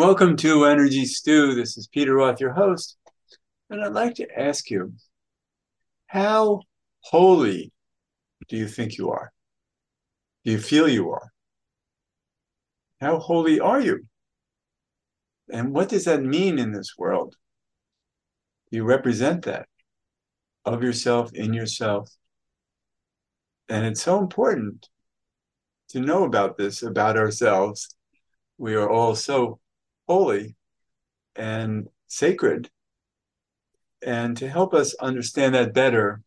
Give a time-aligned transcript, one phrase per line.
[0.00, 1.54] Welcome to Energy Stew.
[1.54, 2.96] This is Peter Roth, your host.
[3.68, 4.94] And I'd like to ask you,
[6.06, 6.62] how
[7.00, 7.70] holy
[8.48, 9.30] do you think you are?
[10.42, 11.30] Do you feel you are?
[13.02, 14.06] How holy are you?
[15.52, 17.36] And what does that mean in this world?
[18.70, 19.68] You represent that
[20.64, 22.08] of yourself, in yourself.
[23.68, 24.88] And it's so important
[25.90, 27.94] to know about this, about ourselves.
[28.56, 29.60] We are all so
[30.10, 30.56] holy
[31.36, 32.68] and sacred.
[34.02, 36.22] And to help us understand that better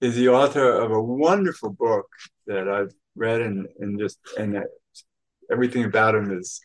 [0.00, 2.08] is the author of a wonderful book
[2.48, 4.64] that I've read and, and just and
[5.48, 6.60] everything about him is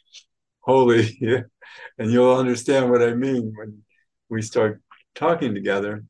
[0.61, 1.03] holy.
[1.99, 3.83] and you'll understand what I mean when
[4.27, 4.81] we start
[5.13, 6.03] talking together.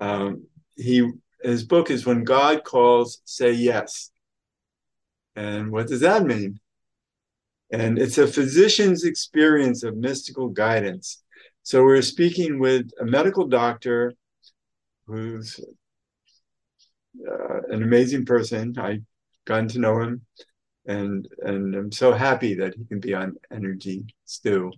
[0.00, 1.08] Um, he
[1.44, 4.10] his book is When God Calls, Say Yes.
[5.36, 6.58] And what does that mean?
[7.70, 11.22] And it's a physician's experience of mystical guidance.
[11.62, 14.12] So we're speaking with a medical doctor
[15.06, 15.58] who's
[17.28, 18.74] uh, an amazing person.
[18.78, 19.00] I
[19.46, 20.22] gotten to know him,
[20.86, 24.72] and and I'm so happy that he can be on Energy Stew.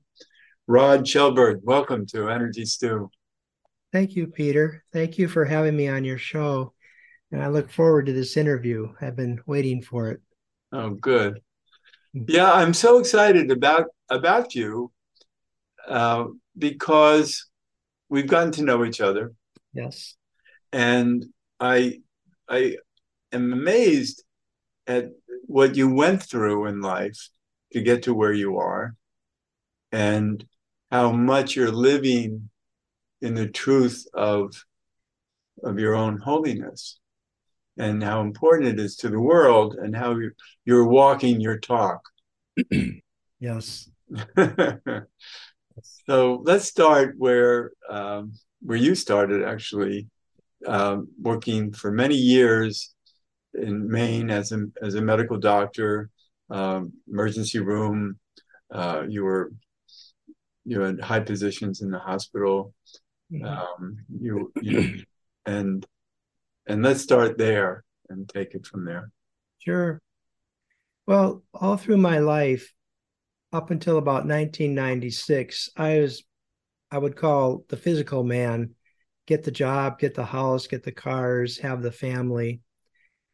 [0.66, 3.10] Rod Chelberg, welcome to Energy Stew.
[3.92, 4.84] Thank you, Peter.
[4.92, 6.74] Thank you for having me on your show.
[7.32, 8.92] And I look forward to this interview.
[9.00, 10.20] I've been waiting for it.
[10.72, 11.40] Oh, good.
[12.12, 14.90] Yeah, I'm so excited about about you
[15.86, 16.24] uh,
[16.56, 17.46] because
[18.08, 19.32] we've gotten to know each other.
[19.72, 20.16] Yes,
[20.72, 21.26] and
[21.60, 22.00] I
[22.48, 22.76] I
[23.32, 24.24] am amazed
[24.86, 25.10] at
[25.46, 27.28] what you went through in life
[27.72, 28.94] to get to where you are,
[29.92, 30.44] and
[30.90, 32.48] how much you're living
[33.20, 34.64] in the truth of
[35.62, 36.98] of your own holiness
[37.78, 40.34] and how important it is to the world and how you're,
[40.64, 42.00] you're walking your talk.
[43.40, 43.90] yes.
[46.06, 50.08] so let's start where um, where you started actually
[50.66, 52.94] um, working for many years
[53.54, 56.10] in Maine as a as a medical doctor,
[56.50, 58.18] um, emergency room.
[58.72, 59.52] Uh, you were
[60.64, 62.74] you had high positions in the hospital.
[63.32, 63.44] Mm-hmm.
[63.44, 65.02] Um, you, you
[65.46, 65.86] and
[66.68, 69.10] and let's start there and take it from there.
[69.58, 70.00] Sure.
[71.06, 72.72] Well, all through my life,
[73.52, 76.22] up until about 1996, I was,
[76.90, 78.74] I would call the physical man,
[79.26, 82.60] get the job, get the house, get the cars, have the family.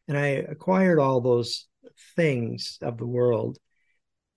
[0.06, 1.66] And I acquired all those
[2.14, 3.58] things of the world.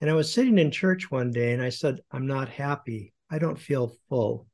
[0.00, 3.12] And I was sitting in church one day and I said, I'm not happy.
[3.30, 4.48] I don't feel full.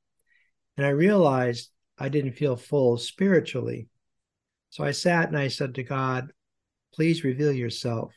[0.77, 3.89] And I realized I didn't feel full spiritually.
[4.75, 6.33] So I sat and I said to God,
[6.93, 8.13] please reveal yourself.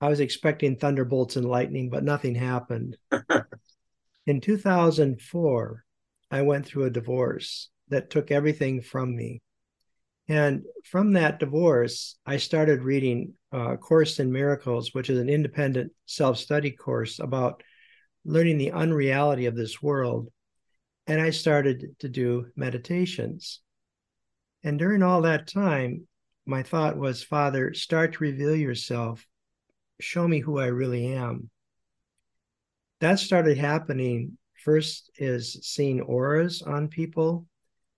[0.00, 2.96] I was expecting thunderbolts and lightning, but nothing happened.
[4.26, 5.84] In 2004,
[6.30, 9.42] I went through a divorce that took everything from me.
[10.26, 15.92] And from that divorce, I started reading uh, Course in Miracles, which is an independent
[16.06, 17.62] self study course about
[18.24, 20.30] learning the unreality of this world.
[21.06, 23.60] And I started to do meditations.
[24.62, 26.06] And during all that time,
[26.46, 29.26] my thought was, Father, start to reveal yourself.
[30.00, 31.50] Show me who I really am.
[33.00, 34.36] That started happening.
[34.64, 37.46] First is seeing auras on people,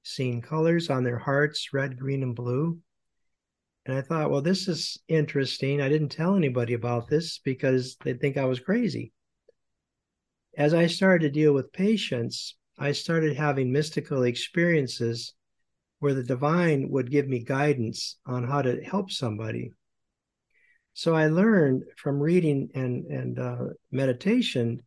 [0.05, 2.79] seeing colors on their hearts, red, green, and blue.
[3.85, 5.81] And I thought, well, this is interesting.
[5.81, 9.13] I didn't tell anybody about this because they'd think I was crazy.
[10.57, 15.35] As I started to deal with patients, I started having mystical experiences
[16.03, 19.71] where the divine would give me guidance on how to help somebody.
[20.95, 24.83] So I learned from reading and, and uh, meditation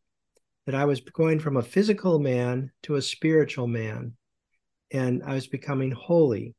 [0.65, 4.11] that I was going from a physical man to a spiritual man.
[4.91, 6.53] And I was becoming holy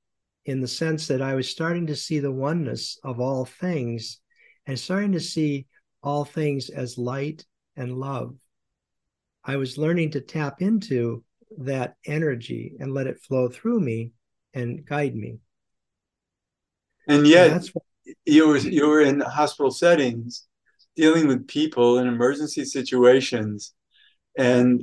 [0.47, 4.21] in the sense that I was starting to see the oneness of all things
[4.65, 5.67] and starting to see
[6.03, 7.45] all things as light
[7.77, 8.35] and love.
[9.45, 11.23] I was learning to tap into
[11.59, 14.13] that energy and let it flow through me
[14.57, 15.39] and guide me.
[17.07, 17.85] And yet, and what,
[18.25, 20.47] you were you were in hospital settings,
[20.97, 23.75] dealing with people in emergency situations,
[24.37, 24.83] and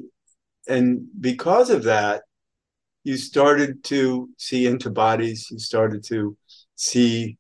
[0.68, 2.22] and because of that,
[3.04, 5.48] you started to see into bodies.
[5.52, 6.38] You started to
[6.76, 7.38] see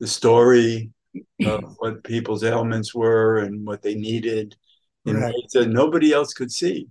[0.00, 0.90] the story
[1.44, 4.56] of what people's ailments were and what they needed
[5.04, 5.34] in right.
[5.34, 6.88] ways that nobody else could see.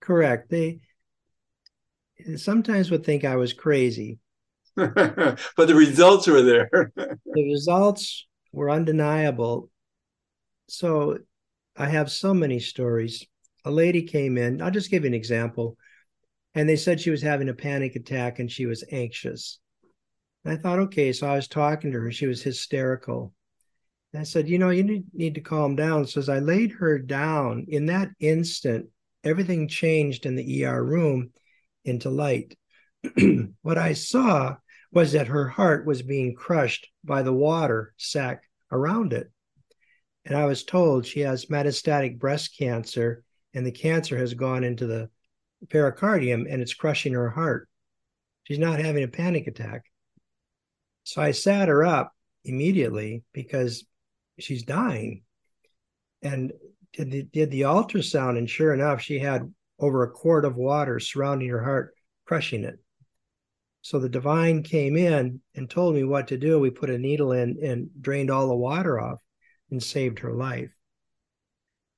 [0.00, 0.50] Correct.
[0.50, 0.80] They
[2.36, 4.18] sometimes would think I was crazy.
[4.76, 6.68] but the results were there.
[6.96, 9.70] the results were undeniable.
[10.68, 11.18] So
[11.76, 13.26] I have so many stories.
[13.64, 15.76] A lady came in, I'll just give you an example.
[16.54, 19.58] And they said she was having a panic attack and she was anxious.
[20.44, 21.12] And I thought, okay.
[21.12, 22.10] So I was talking to her.
[22.10, 23.32] She was hysterical.
[24.12, 26.06] And I said, you know, you need, need to calm down.
[26.06, 28.88] So as I laid her down, in that instant,
[29.24, 31.30] everything changed in the ER room
[31.84, 32.56] into light.
[33.62, 34.56] what I saw
[34.92, 39.30] was that her heart was being crushed by the water sac around it.
[40.24, 43.24] And I was told she has metastatic breast cancer,
[43.54, 45.10] and the cancer has gone into the
[45.68, 47.68] pericardium and it's crushing her heart.
[48.44, 49.84] She's not having a panic attack.
[51.04, 52.12] So I sat her up
[52.44, 53.84] immediately because
[54.38, 55.22] she's dying
[56.22, 56.52] and
[56.92, 58.38] did the, did the ultrasound.
[58.38, 59.52] And sure enough, she had
[59.82, 61.94] over a quart of water surrounding her heart,
[62.24, 62.78] crushing it.
[63.82, 66.58] So the divine came in and told me what to do.
[66.60, 69.18] We put a needle in and drained all the water off
[69.70, 70.70] and saved her life.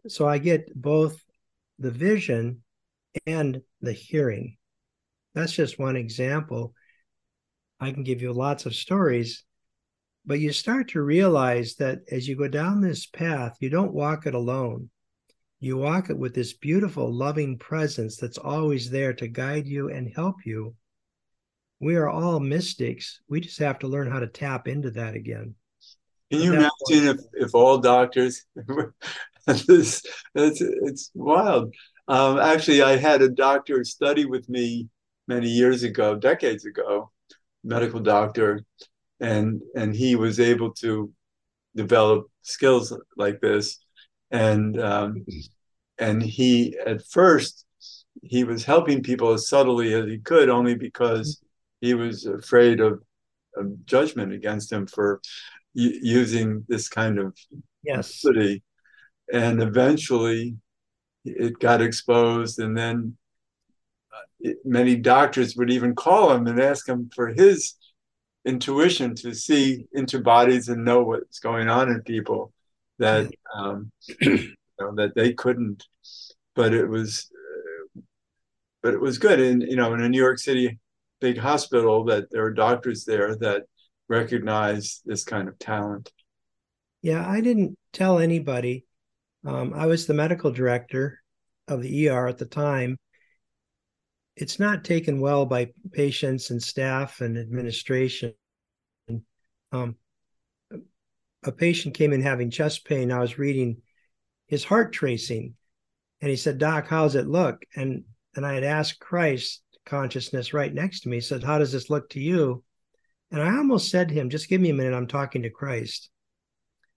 [0.09, 1.23] So I get both
[1.79, 2.63] the vision
[3.27, 4.57] and the hearing.
[5.35, 6.73] That's just one example.
[7.81, 9.45] I can give you lots of stories,
[10.25, 14.27] but you start to realize that as you go down this path, you don't walk
[14.27, 14.89] it alone.
[15.65, 20.13] You walk it with this beautiful, loving presence that's always there to guide you and
[20.15, 20.75] help you
[21.85, 23.21] we are all mystics.
[23.29, 25.55] We just have to learn how to tap into that again.
[26.31, 28.47] Can you imagine if, if all doctors,
[29.47, 30.03] it's,
[30.35, 31.75] it's, it's wild.
[32.09, 34.89] Um, actually, I had a doctor study with me
[35.29, 37.11] many years ago, decades ago,
[37.63, 38.63] medical doctor,
[39.21, 41.13] and and he was able to
[41.77, 43.79] develop skills like this,
[44.31, 45.25] and um,
[45.99, 47.65] and he at first
[48.23, 51.43] he was helping people as subtly as he could, only because
[51.81, 53.03] he was afraid of,
[53.57, 55.21] of judgment against him for
[55.75, 57.37] using this kind of
[57.83, 58.25] yes.
[58.25, 58.63] Ability.
[59.33, 60.57] And eventually
[61.25, 62.59] it got exposed.
[62.59, 63.17] And then
[64.13, 67.75] uh, it, many doctors would even call him and ask him for his
[68.45, 72.53] intuition to see into bodies and know what's going on in people
[72.99, 75.85] that um, you know, that they couldn't.
[76.55, 78.01] But it was, uh,
[78.83, 79.41] but it was good.
[79.41, 80.79] And you know, in a New York City
[81.21, 83.63] big hospital that there are doctors there that
[84.09, 86.13] recognize this kind of talent.
[87.01, 88.85] Yeah, I didn't tell anybody.
[89.45, 91.21] Um, I was the medical director
[91.69, 92.99] of the ER at the time.
[94.37, 98.35] It's not taken well by patients and staff and administration.
[99.73, 99.97] Um,
[101.45, 103.13] a patient came in having chest pain.
[103.13, 103.79] I was reading
[104.47, 105.55] his heart tracing,
[106.21, 108.05] and he said, "Doc, how's it look?" And
[108.37, 112.09] and I had asked Christ, consciousness right next to me said, How does this look
[112.11, 112.65] to you?
[113.31, 114.95] And I almost said to him, Just give me a minute.
[114.95, 116.11] I'm talking to Christ.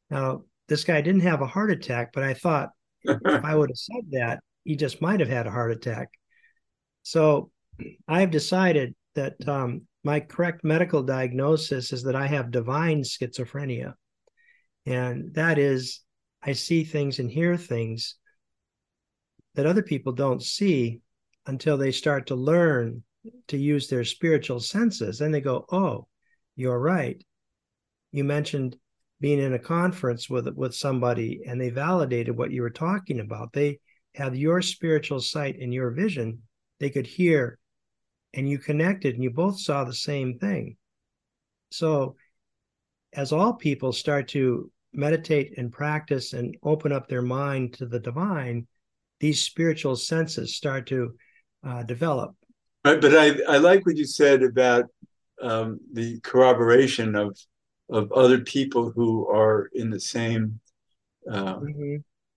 [0.09, 2.69] Now, this guy didn't have a heart attack, but I thought
[3.03, 6.09] if I would have said that, he just might have had a heart attack.
[7.03, 7.51] So
[8.07, 13.93] I've decided that um, my correct medical diagnosis is that I have divine schizophrenia.
[14.87, 15.99] And that is,
[16.41, 18.15] I see things and hear things
[19.55, 21.01] that other people don't see
[21.45, 23.03] until they start to learn
[23.49, 25.19] to use their spiritual senses.
[25.19, 26.07] Then they go, oh,
[26.55, 27.21] you're right.
[28.13, 28.77] You mentioned
[29.19, 33.51] being in a conference with with somebody and they validated what you were talking about.
[33.51, 33.79] They
[34.15, 36.43] had your spiritual sight and your vision.
[36.79, 37.59] They could hear
[38.33, 40.77] and you connected and you both saw the same thing.
[41.71, 42.15] So
[43.11, 47.99] as all people start to meditate and practice and open up their mind to the
[47.99, 48.67] divine,
[49.19, 51.15] these spiritual senses start to
[51.65, 52.35] uh, develop.
[52.85, 54.85] Right, but I, I like what you said about
[55.41, 57.37] um, the corroboration of
[57.89, 60.59] of other people who are in the same
[61.31, 61.95] uh, mm-hmm.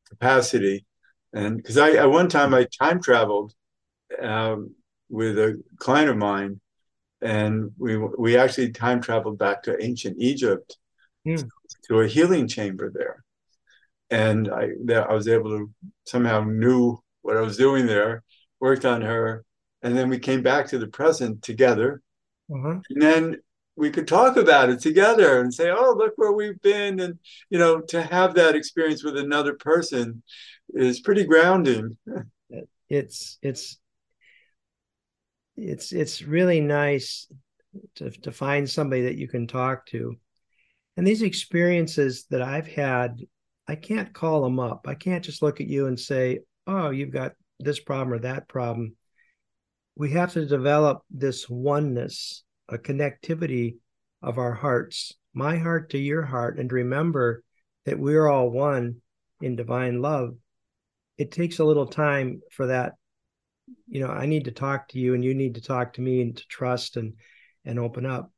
[0.09, 0.85] capacity,
[1.33, 3.53] and because I at one time I time traveled
[4.23, 4.75] um,
[5.09, 6.61] with a client of mine,
[7.21, 10.77] and we we actually time traveled back to ancient Egypt
[11.27, 11.49] mm.
[11.89, 13.25] To a healing chamber there,
[14.11, 15.71] and I I was able to
[16.07, 18.23] somehow knew what I was doing there
[18.61, 19.45] worked on her,
[19.83, 22.03] and then we came back to the present together.
[22.53, 22.81] Uh-huh.
[22.91, 23.37] And then
[23.77, 27.59] we could talk about it together and say, "Oh, look where we've been," and you
[27.59, 30.23] know, to have that experience with another person
[30.75, 31.97] is pretty grounding.
[32.93, 33.79] It's it's
[35.57, 37.29] it's it's really nice
[37.95, 40.17] to to find somebody that you can talk to.
[40.97, 43.21] And these experiences that I've had,
[43.67, 44.87] I can't call them up.
[44.87, 48.49] I can't just look at you and say, "Oh, you've got this problem or that
[48.49, 48.97] problem.
[49.97, 53.77] We have to develop this oneness, a connectivity
[54.23, 57.45] of our hearts, my heart to your heart, and remember
[57.85, 59.01] that we're all one.
[59.43, 60.37] in divine love,
[61.17, 62.93] it takes a little time for that.
[63.89, 66.21] You know, I need to talk to you and you need to talk to me
[66.21, 67.15] and to trust and
[67.65, 68.31] and open up.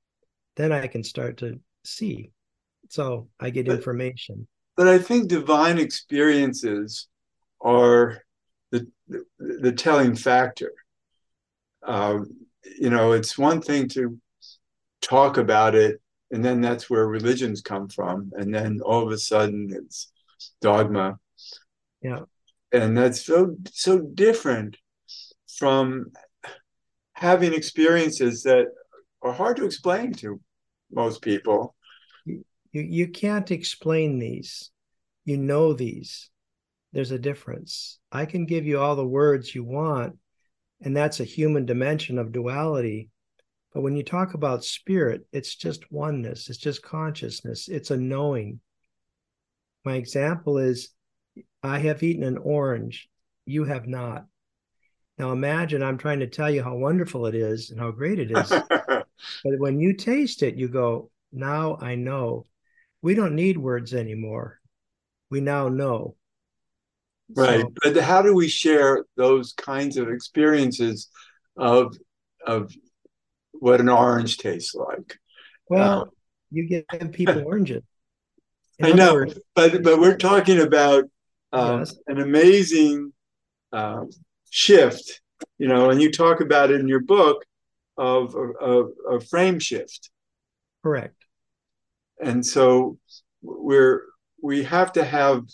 [0.54, 2.30] Then I can start to see.
[2.92, 4.46] So I get but, information.
[4.76, 7.08] But I think divine experiences
[7.62, 8.18] are
[8.70, 10.72] the the, the telling factor.
[11.82, 12.26] Um,
[12.78, 14.18] you know, it's one thing to
[15.00, 19.16] talk about it, and then that's where religions come from, and then all of a
[19.16, 20.12] sudden it's
[20.60, 21.18] dogma.
[22.02, 22.24] Yeah,
[22.72, 24.76] and that's so so different
[25.56, 26.12] from
[27.14, 28.66] having experiences that
[29.22, 30.38] are hard to explain to
[30.90, 31.74] most people.
[32.72, 34.70] You, you can't explain these.
[35.24, 36.30] You know these.
[36.92, 37.98] There's a difference.
[38.10, 40.18] I can give you all the words you want,
[40.80, 43.10] and that's a human dimension of duality.
[43.72, 48.60] But when you talk about spirit, it's just oneness, it's just consciousness, it's a knowing.
[49.84, 50.90] My example is
[51.62, 53.08] I have eaten an orange,
[53.46, 54.26] you have not.
[55.18, 58.30] Now imagine I'm trying to tell you how wonderful it is and how great it
[58.30, 58.48] is.
[58.78, 59.06] but
[59.44, 62.46] when you taste it, you go, now I know.
[63.02, 64.60] We don't need words anymore.
[65.30, 66.16] We now know.
[67.34, 67.60] Right.
[67.60, 71.08] So, but how do we share those kinds of experiences
[71.56, 71.96] of
[72.46, 72.74] of
[73.52, 75.18] what an orange tastes like?
[75.68, 76.04] Well, uh,
[76.50, 77.82] you give them people oranges.
[78.78, 81.04] In I know, words, but but we're talking about
[81.52, 81.94] um, yes.
[82.06, 83.12] an amazing
[83.72, 84.04] uh,
[84.50, 85.20] shift,
[85.58, 87.44] you know, and you talk about it in your book
[87.96, 90.10] of a frame shift.
[90.82, 91.21] Correct.
[92.22, 92.98] And so
[93.42, 94.02] we're
[94.40, 95.44] we have to have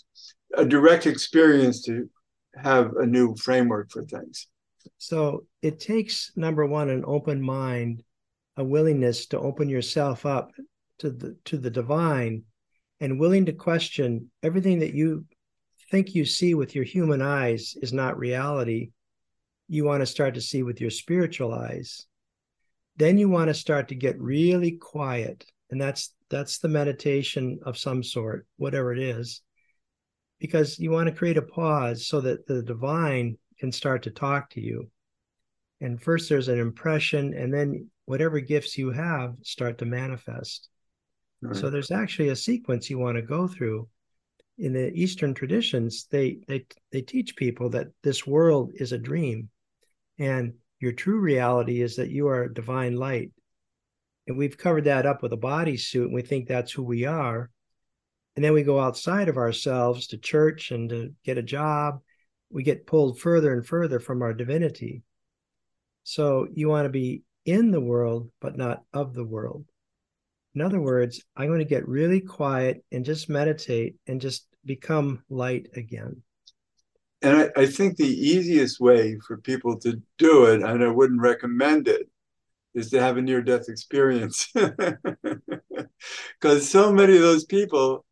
[0.55, 2.09] a direct experience to
[2.55, 4.47] have a new framework for things.
[4.97, 8.03] So it takes number one an open mind,
[8.57, 10.51] a willingness to open yourself up
[10.99, 12.43] to the to the divine,
[12.99, 15.25] and willing to question everything that you
[15.91, 18.91] think you see with your human eyes is not reality.
[19.67, 22.05] You want to start to see with your spiritual eyes.
[22.97, 27.77] Then you want to start to get really quiet, and that's that's the meditation of
[27.77, 29.41] some sort, whatever it is
[30.39, 34.49] because you want to create a pause so that the divine can start to talk
[34.51, 34.89] to you.
[35.81, 40.69] And first there's an impression, and then whatever gifts you have start to manifest.
[41.41, 41.55] Right.
[41.55, 43.87] So there's actually a sequence you want to go through.
[44.57, 49.49] In the Eastern traditions, they they they teach people that this world is a dream,
[50.17, 53.31] and your true reality is that you are divine light.
[54.29, 57.49] And we've covered that up with a bodysuit, and we think that's who we are.
[58.35, 61.99] And then we go outside of ourselves to church and to get a job.
[62.51, 65.01] We get pulled further and further from our divinity.
[66.03, 69.65] So you want to be in the world, but not of the world.
[70.53, 75.23] In other words, I'm going to get really quiet and just meditate and just become
[75.29, 76.21] light again.
[77.23, 81.19] And I, I think the easiest way for people to do it, and I wouldn't
[81.19, 82.07] recommend it,
[82.73, 84.51] is to have a near death experience.
[86.39, 88.05] Because so many of those people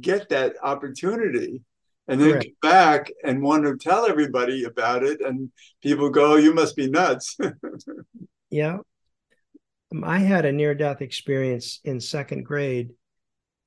[0.00, 1.62] get that opportunity
[2.08, 5.50] and then come back and want to tell everybody about it and
[5.82, 7.36] people go you must be nuts.
[8.50, 8.78] Yeah.
[9.92, 12.92] Um, i had a near death experience in second grade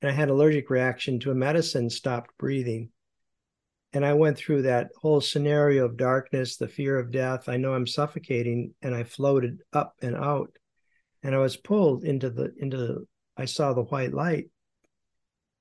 [0.00, 2.88] and i had allergic reaction to a medicine stopped breathing
[3.92, 7.74] and i went through that whole scenario of darkness the fear of death i know
[7.74, 10.50] i'm suffocating and i floated up and out
[11.22, 13.06] and i was pulled into the into the,
[13.36, 14.46] i saw the white light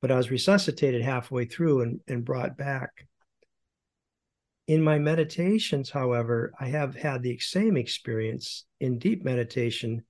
[0.02, 3.08] but I was resuscitated halfway through and, and brought back.
[4.68, 10.04] In my meditations, however, I have had the same experience in deep meditation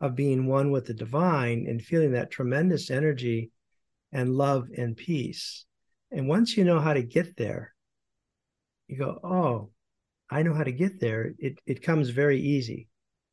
[0.00, 3.50] of being one with the divine and feeling that tremendous energy
[4.12, 5.66] and love and peace.
[6.14, 7.74] And once you know how to get there,
[8.86, 9.70] you go, oh,
[10.30, 11.34] I know how to get there.
[11.38, 12.88] It it comes very easy.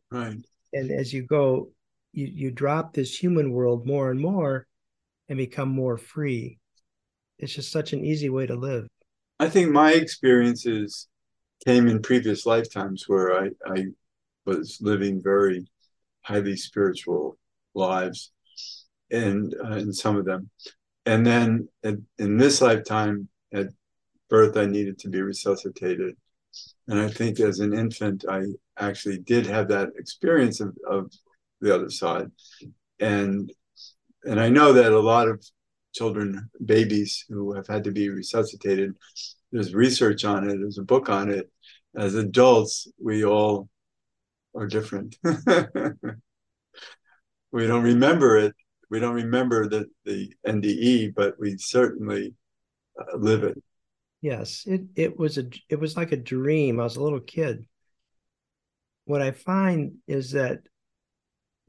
[0.10, 0.38] Right.
[0.74, 1.70] And as you go,
[2.12, 4.66] you, you drop this human world more and more,
[5.30, 6.58] and become more free.
[7.38, 8.88] It's just such an easy way to live.
[9.40, 11.08] I think my experiences
[11.66, 13.86] came in previous lifetimes where I, I
[14.46, 15.68] was living very
[16.22, 17.38] highly spiritual
[17.74, 18.32] lives
[19.12, 20.50] and uh, in some of them.
[21.06, 23.68] And then in, in this lifetime, at
[24.30, 26.16] birth, I needed to be resuscitated.
[26.88, 28.44] And I think as an infant, I
[28.78, 31.12] actually did have that experience of, of
[31.60, 32.32] the other side.
[33.00, 33.52] And
[34.24, 35.44] and I know that a lot of
[35.94, 38.96] children, babies who have had to be resuscitated,
[39.52, 41.50] there's research on it, there's a book on it.
[41.96, 43.68] As adults, we all
[44.56, 45.18] are different.
[47.52, 48.56] we don't remember it.
[48.92, 52.36] We don't remember the, the NDE, but we certainly
[53.00, 53.58] uh, live it.
[54.22, 56.80] Yes, it it was a it was like a dream.
[56.80, 57.66] I was a little kid.
[59.06, 60.60] What I find is that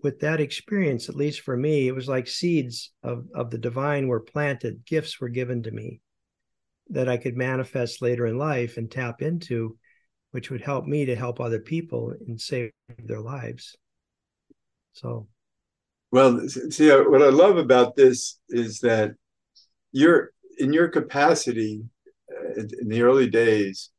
[0.03, 4.09] with that experience, at least for me, it was like seeds of of the divine
[4.09, 6.01] were planted, gifts were given to me
[6.91, 9.79] that I could manifest later in life and tap into,
[10.33, 13.77] which would help me to help other people and save their lives.
[14.93, 15.29] So,
[16.13, 19.15] well, see, uh, what I love about this is that
[19.93, 21.83] you're in your capacity
[22.31, 23.91] uh, in the early days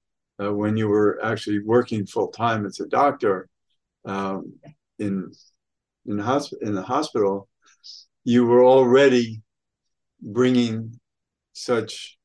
[0.42, 3.50] uh, when you were actually working full time as a doctor
[4.06, 4.54] um,
[5.00, 5.32] in
[6.06, 7.50] in hospital in the hospital,
[8.24, 9.42] you were already
[10.22, 11.00] bringing
[11.54, 12.20] such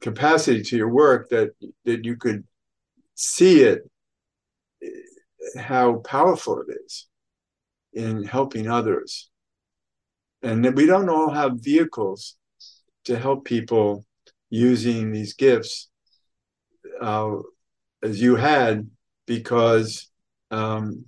[0.00, 1.50] capacity to your work that
[1.84, 2.44] that you could
[3.16, 3.90] see it
[5.58, 7.09] how powerful it is
[7.92, 9.30] in helping others
[10.42, 12.36] and we don't all have vehicles
[13.04, 14.04] to help people
[14.48, 15.90] using these gifts
[17.00, 17.36] uh,
[18.02, 18.88] as you had
[19.26, 20.10] because
[20.50, 21.04] um,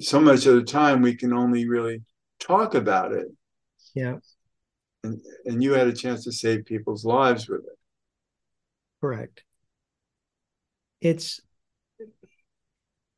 [0.00, 2.02] so much of the time we can only really
[2.38, 3.26] talk about it
[3.94, 4.16] yeah
[5.06, 7.78] and, and you had a chance to save people's lives with it.
[9.00, 9.44] Correct.
[11.00, 11.40] It's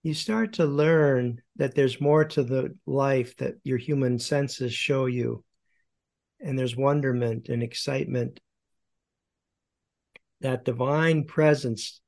[0.09, 5.05] you start to learn that there's more to the life that your human senses show
[5.05, 5.45] you.
[6.41, 8.41] And there's wonderment and excitement.
[10.41, 12.00] That divine presence,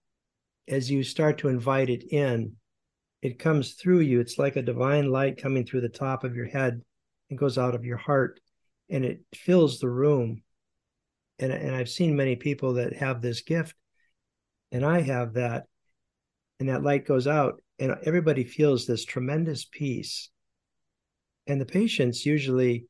[0.66, 2.56] as you start to invite it in,
[3.20, 4.18] it comes through you.
[4.18, 6.80] It's like a divine light coming through the top of your head
[7.28, 8.40] and goes out of your heart
[8.88, 10.42] and it fills the room.
[11.38, 13.74] And, and I've seen many people that have this gift,
[14.72, 15.66] and I have that,
[16.60, 20.28] and that light goes out, and everybody feels this tremendous peace.
[21.46, 22.84] And the patients usually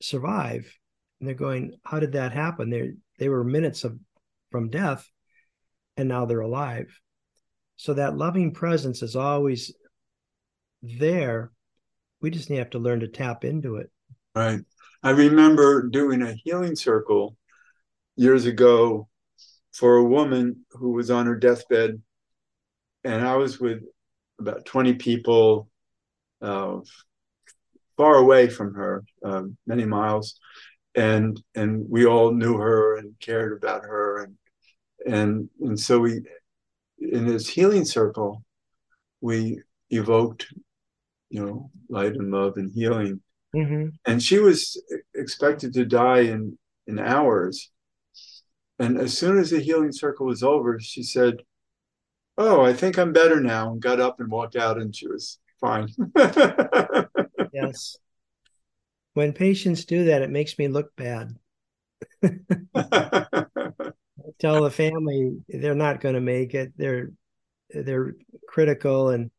[0.00, 0.72] survive,
[1.20, 3.98] and they're going, "How did that happen?" They they were minutes of
[4.50, 5.08] from death,
[5.96, 6.98] and now they're alive.
[7.76, 9.74] So that loving presence is always
[10.82, 11.52] there.
[12.20, 13.90] We just have to learn to tap into it.
[14.34, 14.60] Right.
[15.02, 17.36] I remember doing a healing circle
[18.16, 19.08] years ago
[19.72, 22.02] for a woman who was on her deathbed,
[23.04, 23.82] and I was with
[24.40, 25.68] about 20 people
[26.42, 26.78] uh,
[27.96, 30.38] far away from her, uh, many miles,
[30.94, 34.34] and and we all knew her and cared about her, and
[35.06, 36.22] and and so we,
[36.98, 38.42] in this healing circle,
[39.20, 40.46] we evoked,
[41.30, 43.20] you know, light and love and healing
[43.56, 43.88] Mm-hmm.
[44.04, 44.80] And she was
[45.14, 47.70] expected to die in, in hours.
[48.78, 51.36] And as soon as the healing circle was over, she said,
[52.38, 55.38] Oh, I think I'm better now, and got up and walked out, and she was
[55.60, 55.88] fine.
[57.52, 57.96] yes.
[59.14, 61.34] When patients do that, it makes me look bad.
[64.38, 66.72] tell the family they're not going to make it.
[66.76, 67.12] They're
[67.70, 68.14] they're
[68.48, 69.30] critical and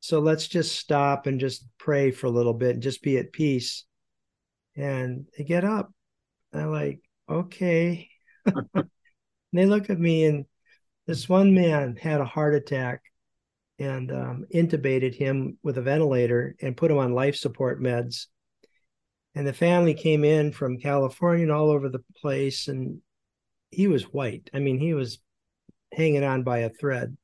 [0.00, 3.32] so let's just stop and just pray for a little bit and just be at
[3.32, 3.84] peace.
[4.76, 5.92] And they get up.
[6.52, 8.08] I'm like, okay.
[9.52, 10.46] they look at me, and
[11.08, 13.00] this one man had a heart attack
[13.78, 18.26] and um, intubated him with a ventilator and put him on life support meds.
[19.34, 23.00] And the family came in from California and all over the place, and
[23.70, 24.50] he was white.
[24.52, 25.18] I mean, he was
[25.94, 27.16] hanging on by a thread.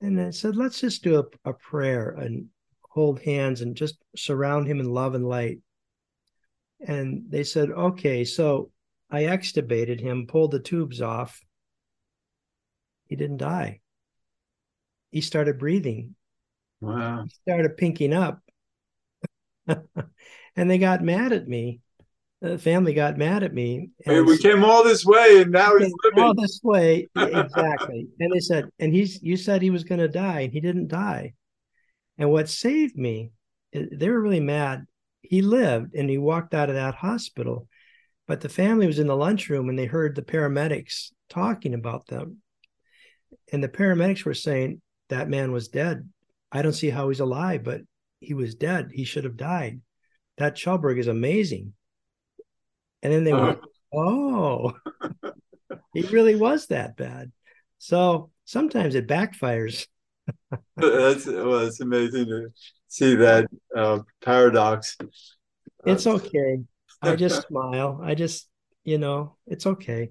[0.00, 2.46] And I said, let's just do a, a prayer and
[2.80, 5.58] hold hands and just surround him in love and light.
[6.80, 8.24] And they said, okay.
[8.24, 8.70] So
[9.10, 11.42] I extubated him, pulled the tubes off.
[13.08, 13.80] He didn't die.
[15.10, 16.14] He started breathing.
[16.80, 17.24] Wow.
[17.24, 18.40] He started pinking up.
[19.66, 21.80] and they got mad at me
[22.40, 23.90] the family got mad at me.
[24.04, 28.08] And we came all this way, and now he's living all this way exactly.
[28.20, 30.88] and they said, and he's you said he was going to die, and he didn't
[30.88, 31.34] die.
[32.18, 33.32] And what saved me,
[33.72, 34.86] they were really mad.
[35.22, 37.68] He lived, and he walked out of that hospital.
[38.28, 42.42] But the family was in the lunchroom, and they heard the paramedics talking about them.
[43.52, 46.08] And the paramedics were saying that man was dead.
[46.50, 47.82] I don't see how he's alive, but
[48.20, 48.90] he was dead.
[48.92, 49.80] He should have died.
[50.38, 51.72] That Chelberg is amazing.
[53.02, 53.44] And then they uh-huh.
[53.44, 53.60] went,
[53.94, 54.72] oh,
[55.94, 57.32] he really was that bad.
[57.78, 59.86] So sometimes it backfires.
[60.76, 62.48] that's well, it's amazing to
[62.88, 64.96] see that uh, paradox.
[65.84, 66.58] It's okay.
[67.02, 68.00] I just smile.
[68.02, 68.48] I just,
[68.84, 70.10] you know, it's okay.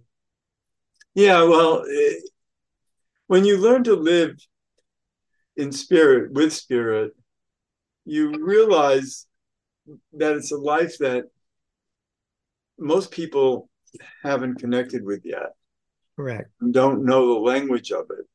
[1.14, 2.30] Yeah, well, it,
[3.28, 4.38] when you learn to live
[5.58, 7.14] in spirit with spirit,
[8.06, 9.26] you realize
[10.14, 11.26] that it's a life that
[12.78, 13.70] most people
[14.24, 15.54] haven't connected with yet.
[16.16, 16.50] Correct.
[16.72, 18.26] Don't know the language of it.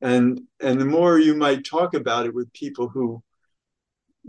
[0.00, 3.22] And and the more you might talk about it with people who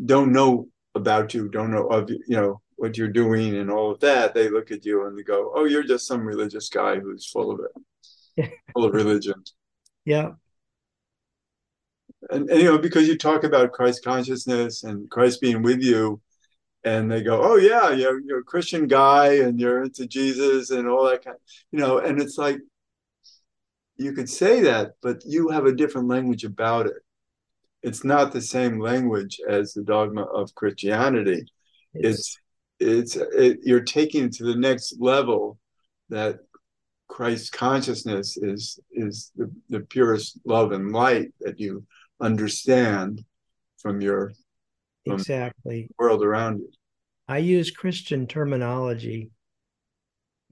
[0.06, 3.92] don't know about you, don't know of you you know what you're doing and all
[3.92, 7.00] of that, they look at you and they go, "Oh, you're just some religious guy
[7.00, 7.60] who's full of
[8.38, 9.36] it, full of religion."
[10.06, 10.34] Yeah.
[12.30, 16.22] And, and, you know, because you talk about Christ consciousness and Christ being with you,
[16.84, 20.88] and they go, "Oh yeah, you're you're a Christian guy and you're into Jesus and
[20.88, 21.38] all that kind,"
[21.72, 22.60] you know, and it's like
[23.98, 26.94] you could say that, but you have a different language about it.
[27.82, 31.46] It's not the same language as the dogma of Christianity.
[31.94, 32.38] It's
[32.80, 35.60] it's, it's it, you're taking it to the next level
[36.10, 36.40] that
[37.08, 41.86] Christ consciousness is is the, the purest love and light that you
[42.20, 43.24] understand
[43.78, 44.34] from your
[45.06, 46.70] from exactly world around you.
[47.28, 49.32] I use Christian terminology,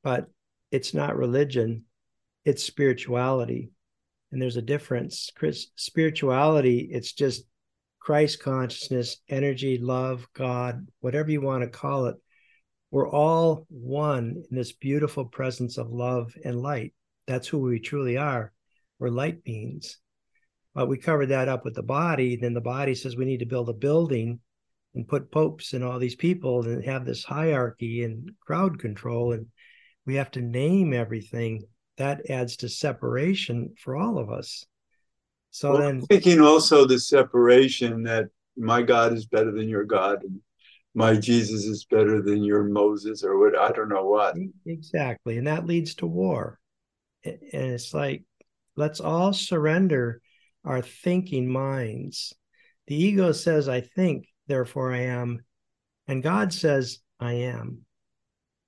[0.04, 0.28] but
[0.72, 1.86] it's not religion,
[2.46, 3.72] it's spirituality.
[4.32, 5.30] And there's a difference.
[5.36, 7.44] Chris, spirituality, it's just
[8.00, 12.16] Christ consciousness, energy, love, God, whatever you want to call it.
[12.94, 16.94] We're all one in this beautiful presence of love and light.
[17.26, 18.54] That's who we truly are.
[19.00, 19.98] We're light beings.
[20.76, 22.36] But we covered that up with the body.
[22.36, 24.42] Then the body says we need to build a building
[24.94, 29.32] and put popes and all these people and have this hierarchy and crowd control.
[29.32, 29.48] And
[30.06, 31.64] we have to name everything.
[31.98, 34.68] That adds to separation for all of us.
[35.50, 40.22] So well, then thinking also the separation that my God is better than your God
[40.22, 40.40] and
[40.94, 44.36] my Jesus is better than your Moses or what I don't know what.
[44.66, 45.38] Exactly.
[45.38, 46.60] And that leads to war.
[47.24, 48.24] And it's like,
[48.76, 50.22] let's all surrender
[50.64, 52.34] our thinking minds.
[52.88, 55.44] The ego says, I think, therefore I am.
[56.08, 57.86] And God says, I am.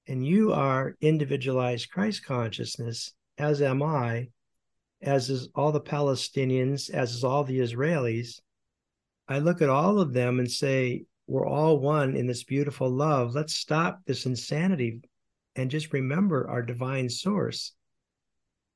[0.07, 4.29] And you are individualized Christ consciousness, as am I,
[5.01, 8.39] as is all the Palestinians, as is all the Israelis.
[9.27, 13.33] I look at all of them and say, we're all one in this beautiful love.
[13.33, 15.01] Let's stop this insanity
[15.55, 17.73] and just remember our divine source.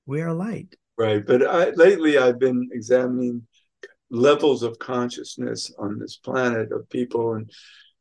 [0.06, 0.76] We are light.
[0.98, 1.26] Right.
[1.26, 3.46] But I, lately I've been examining
[4.10, 7.50] levels of consciousness on this planet of people and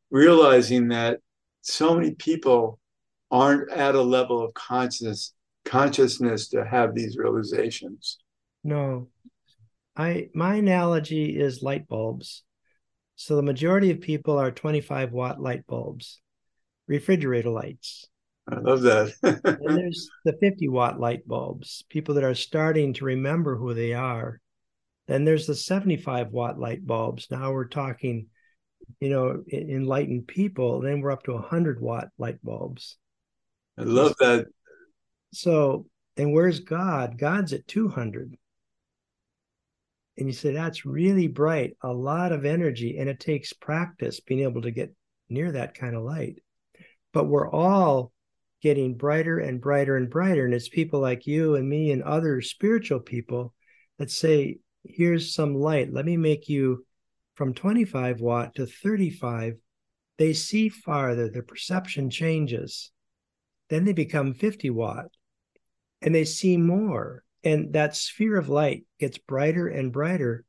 [0.09, 1.19] realizing that
[1.61, 2.79] so many people
[3.31, 5.33] aren't at a level of consciousness
[5.65, 8.17] consciousness to have these realizations
[8.63, 9.07] no
[9.95, 12.43] i my analogy is light bulbs
[13.19, 16.21] so the majority of people are 25 watt light bulbs
[16.87, 18.07] refrigerator lights
[18.47, 23.05] i love that and there's the 50 watt light bulbs people that are starting to
[23.05, 24.39] remember who they are
[25.09, 27.29] then there's the 75 watt light bulbs.
[27.31, 28.27] Now we're talking,
[28.99, 30.81] you know, enlightened people.
[30.81, 32.95] Then we're up to 100 watt light bulbs.
[33.75, 34.45] I love that.
[35.33, 37.17] So, and where's God?
[37.17, 38.37] God's at 200.
[40.17, 44.41] And you say, that's really bright, a lot of energy, and it takes practice being
[44.41, 44.93] able to get
[45.29, 46.41] near that kind of light.
[47.13, 48.11] But we're all
[48.61, 50.45] getting brighter and brighter and brighter.
[50.45, 53.53] And it's people like you and me and other spiritual people
[53.97, 55.93] that say, here's some light.
[55.93, 56.85] Let me make you
[57.35, 59.55] from 25 watt to 35.
[60.17, 62.91] They see farther, their perception changes.
[63.69, 65.05] Then they become 50 watt
[66.01, 67.23] and they see more.
[67.43, 70.43] And that sphere of light gets brighter and brighter.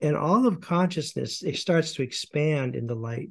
[0.00, 3.30] And all of consciousness it starts to expand into light.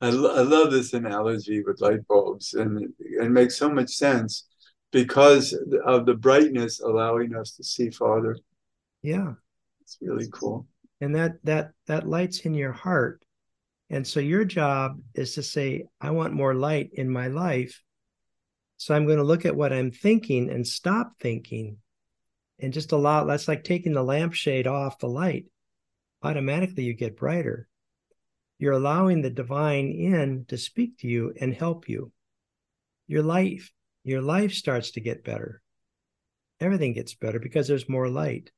[0.00, 3.90] I, lo- I love this analogy with light bulbs, and it, it makes so much
[3.90, 4.46] sense
[4.90, 5.56] because
[5.86, 8.36] of the brightness allowing us to see farther.
[9.02, 9.34] Yeah.
[9.82, 10.66] It's really cool.
[11.00, 13.24] And that that that light's in your heart.
[13.90, 17.82] And so your job is to say, I want more light in my life.
[18.76, 21.78] So I'm going to look at what I'm thinking and stop thinking
[22.58, 25.46] and just allow that's like taking the lampshade off the light.
[26.22, 27.68] Automatically you get brighter.
[28.58, 32.12] You're allowing the divine in to speak to you and help you.
[33.06, 33.72] Your life,
[34.04, 35.60] your life starts to get better.
[36.60, 38.50] Everything gets better because there's more light.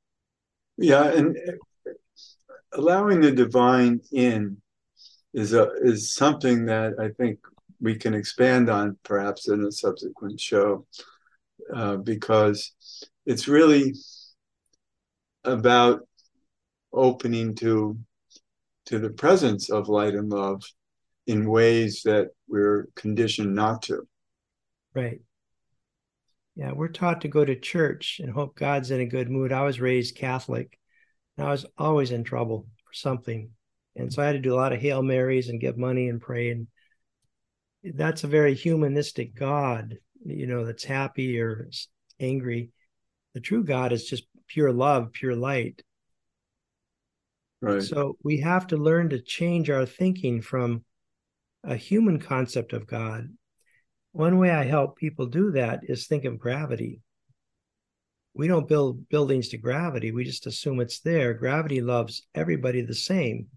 [0.76, 1.37] Yeah, and
[2.72, 4.59] allowing the divine in
[5.33, 7.38] is a is something that I think
[7.80, 10.86] we can expand on perhaps in a subsequent show
[11.74, 12.72] uh, because
[13.24, 13.94] it's really
[15.44, 16.00] about
[16.92, 17.98] opening to
[18.86, 20.62] to the presence of light and love
[21.26, 24.06] in ways that we're conditioned not to.
[24.94, 25.20] Right.
[26.54, 29.52] Yeah, we're taught to go to church and hope God's in a good mood.
[29.52, 30.78] I was raised Catholic.
[31.36, 33.50] And I was always in trouble for something.
[33.94, 36.20] And so I had to do a lot of Hail Marys and give money and
[36.20, 36.50] pray.
[36.50, 36.66] And
[37.94, 41.68] that's a very humanistic God, you know, that's happy or
[42.20, 42.70] angry.
[43.35, 45.83] The true God is just pure love, pure light.
[47.61, 47.83] Right.
[47.83, 50.85] So we have to learn to change our thinking from
[51.64, 53.29] a human concept of God.
[54.12, 57.01] One way I help people do that is think of gravity.
[58.35, 61.35] We don't build buildings to gravity, we just assume it's there.
[61.35, 63.49] Gravity loves everybody the same,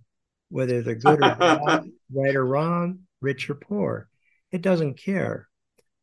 [0.49, 1.61] whether they're good or bad,
[2.13, 4.08] right or wrong, rich or poor.
[4.51, 5.47] It doesn't care.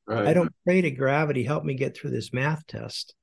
[0.07, 0.29] Right.
[0.29, 3.15] I don't pray to gravity, help me get through this math test.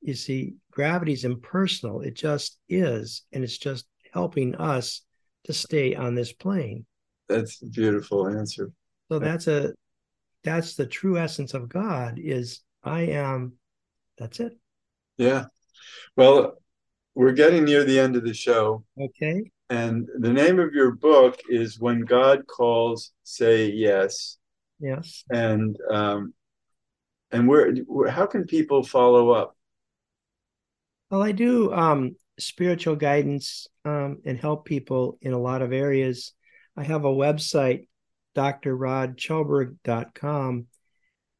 [0.00, 2.00] You see, gravity is impersonal.
[2.00, 3.22] It just is.
[3.32, 5.02] And it's just helping us
[5.44, 6.86] to stay on this plane.
[7.28, 8.72] That's a beautiful answer.
[9.10, 9.72] So that's a
[10.42, 13.54] that's the true essence of God is I am
[14.18, 14.58] that's it.
[15.16, 15.46] Yeah.
[16.16, 16.62] Well,
[17.14, 18.84] we're getting near the end of the show.
[18.98, 19.50] Okay.
[19.70, 24.36] And the name of your book is When God Calls, Say Yes.
[24.80, 25.22] Yes.
[25.30, 26.34] And um,
[27.30, 29.56] and where, where how can people follow up?
[31.08, 36.32] Well, I do um, spiritual guidance um, and help people in a lot of areas.
[36.76, 37.86] I have a website,
[38.36, 40.66] drrodchelberg.com,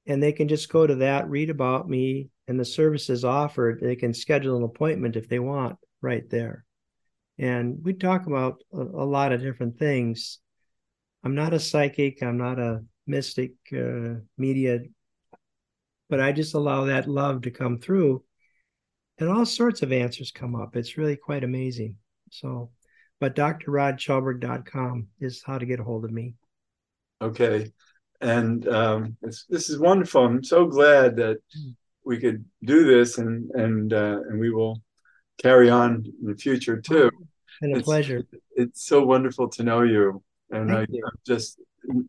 [0.07, 3.81] and they can just go to that, read about me and the services offered.
[3.81, 6.65] They can schedule an appointment if they want right there
[7.41, 10.39] and we talk about a, a, lot of different things.
[11.25, 14.81] I'm not a psychic, I'm not a mystic uh, media,
[16.11, 18.23] but I just allow that love to come through,
[19.19, 20.77] and all sorts of answers come up.
[20.77, 21.97] It's really quite amazing.
[22.31, 22.71] So,
[23.21, 26.35] but drrodchelberg.com is how to get a hold of me.
[27.23, 27.73] Okay.
[28.21, 30.27] And um, this is wonderful.
[30.27, 31.39] I'm so glad that
[32.05, 34.83] we could do this, and and uh, and we will
[35.41, 37.11] carry on in the future too
[37.61, 38.23] been a it's, pleasure.
[38.57, 40.23] It's so wonderful to know you.
[40.51, 41.05] And I, you.
[41.27, 41.61] just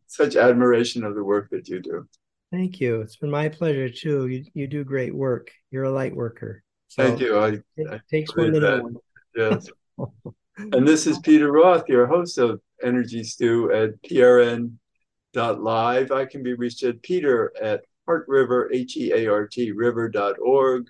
[0.08, 2.08] such admiration of the work that you do.
[2.52, 3.02] Thank you.
[3.02, 4.28] It's been my pleasure too.
[4.28, 5.52] You you do great work.
[5.70, 6.64] You're a light worker.
[6.88, 7.38] So Thank you.
[7.40, 8.96] I, it takes one to know one.
[9.36, 9.70] Yes.
[10.58, 14.72] and this is Peter Roth, your host of Energy Stew at prn.live.
[16.12, 20.88] I can be reached at peter at heart river, H-E-A-R-T, river.org.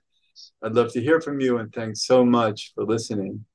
[0.63, 3.45] I'd love to hear from you and thanks so much for listening.